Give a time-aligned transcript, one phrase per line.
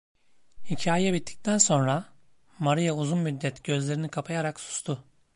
[0.69, 2.05] Hikâye bittikten sonra,
[2.59, 5.03] Maria uzun müddet gözlerini kapayarak sustu.